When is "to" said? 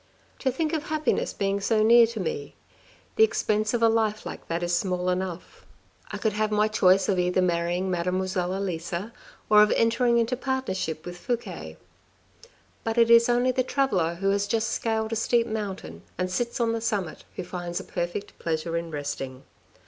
0.39-0.49, 2.07-2.19